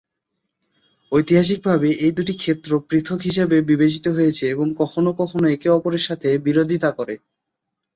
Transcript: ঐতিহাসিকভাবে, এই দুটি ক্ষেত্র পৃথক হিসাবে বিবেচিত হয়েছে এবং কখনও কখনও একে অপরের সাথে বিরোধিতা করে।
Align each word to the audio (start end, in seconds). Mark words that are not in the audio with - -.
ঐতিহাসিকভাবে, 1.11 1.89
এই 2.05 2.13
দুটি 2.17 2.33
ক্ষেত্র 2.37 2.71
পৃথক 2.89 3.19
হিসাবে 3.21 3.57
বিবেচিত 3.69 4.05
হয়েছে 4.17 4.43
এবং 4.53 4.67
কখনও 4.79 5.11
কখনও 5.21 5.47
একে 5.49 5.69
অপরের 5.69 6.03
সাথে 6.07 6.29
বিরোধিতা 6.45 6.89
করে। 6.97 7.15